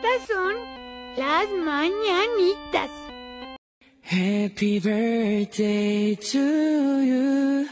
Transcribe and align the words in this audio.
Estas 0.00 0.28
son 0.28 0.54
las 1.16 1.48
mañanitas. 1.64 2.90
Happy 4.02 4.78
birthday 4.78 6.14
to 6.14 7.00
you. 7.02 7.68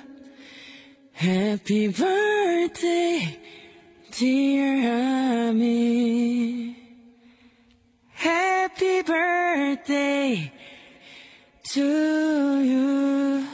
Happy 1.13 1.89
birthday, 1.89 3.39
dear 4.19 5.51
Ami. 5.51 6.77
Happy 8.13 9.03
birthday 9.03 10.53
to 11.71 12.61
you. 12.61 13.47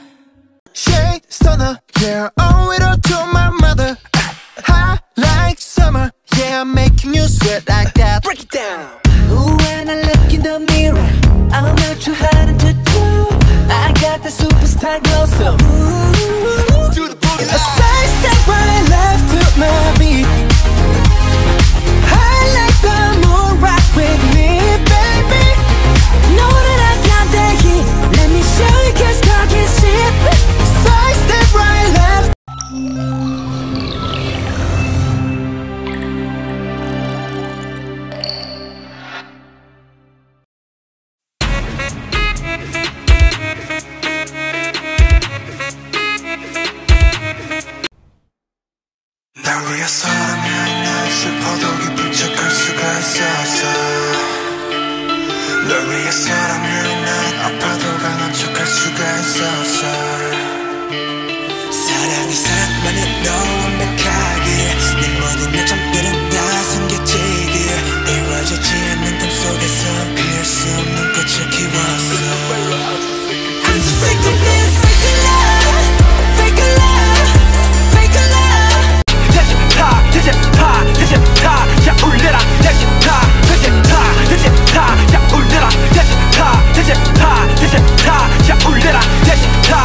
Shea 0.73 1.21
stunner, 1.29 1.79
yeah, 2.01 2.29
oh, 2.39 2.67
owe 2.67 2.71
it 2.71 2.81
all 2.81 2.97
to 2.97 3.25
my 3.31 3.49
mother. 3.51 3.97
Hot 4.65 5.03
like 5.15 5.61
summer, 5.61 6.11
yeah, 6.37 6.61
I'm 6.61 6.73
making 6.73 7.13
you 7.13 7.27
sweat 7.27 7.69
like 7.69 7.92
a 17.49 17.57
side 17.57 18.09
step 18.19 18.47
right 18.47 18.83
left 18.89 19.25
to 19.33 19.41
my 19.59 19.95
beat. 19.99 20.27
I 22.07 22.35
like 22.57 22.77
the 22.87 22.99
moon 23.23 23.59
rock 23.59 23.85
with 23.95 24.21
me, 24.35 24.49
baby. 24.91 25.45
Know 26.37 26.53
that 26.67 26.79
I 26.91 26.93
got 27.09 27.25
the 27.35 27.47
heat. 27.63 27.85
Let 28.17 28.29
me 28.29 28.41
show 28.55 28.75
you 28.85 28.93
'cause 28.93 29.19
is 29.61 29.71
cheap. 29.81 30.13
Side 30.83 31.17
step 31.25 31.47
right 31.55 31.89
left. 31.97 32.33
날 42.63 42.82
위해서라면 49.71 51.11
슬퍼도 51.11 51.77
기쁜 51.79 52.11
척할 52.11 52.51
수가 52.51 52.99
있어서. 52.99 53.59
널 55.67 55.89
위해서라면 55.89 57.05
난 57.05 57.39
아파도 57.39 57.97
강한 57.97 58.33
척할 58.33 58.67
수가 58.67 59.19
있어서. 59.19 59.79
사랑이 61.71 62.35
사랑만은 62.35 63.23
너 63.23 63.31
완벽하게 63.31 64.47
내 65.01 65.19
모든 65.19 65.51
내 65.51 65.65
점들은 65.65 66.29
다 66.29 66.63
숨겨지게 66.63 67.57
이루어지지 68.11 68.73
않는 68.73 69.19
꿈 69.19 69.29
속에서 69.29 70.15
피울 70.15 70.45
수 70.45 70.67
없는 70.69 71.13
꽃을 71.13 71.49
키워 71.51 72.02
다 88.05 88.29
샤울레라 88.41 88.99
대신 89.23 89.49
다 89.63 89.83